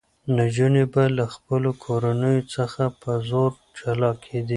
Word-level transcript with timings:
نجونې 0.37 0.83
به 0.93 1.03
له 1.17 1.25
خپلو 1.35 1.69
کورنیو 1.83 2.47
څخه 2.55 2.83
په 3.01 3.11
زور 3.29 3.51
جلا 3.77 4.11
کېدې. 4.23 4.49